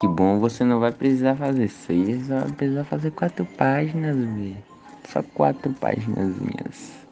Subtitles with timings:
[0.00, 4.56] Que bom, você não vai precisar fazer seis, só vai precisar fazer quatro páginas, velho.
[5.08, 7.07] Só quatro páginas.